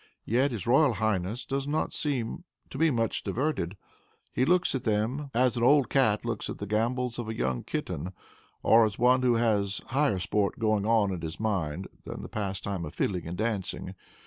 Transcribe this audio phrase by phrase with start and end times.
[0.25, 3.77] Yet his royal highness does not seem to be much diverted.
[4.31, 7.63] He looks at them as an old cat looks at the gambols of a young
[7.63, 8.11] kitten;
[8.63, 12.83] or as one who has higher sport going on in his mind than the pastime
[12.83, 13.93] of fiddling and dancing.